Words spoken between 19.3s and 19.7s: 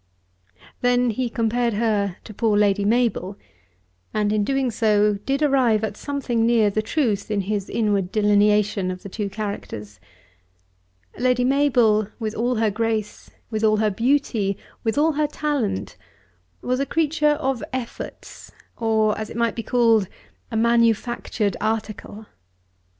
might be